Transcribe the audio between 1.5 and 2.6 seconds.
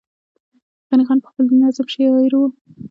نظم شاعر وو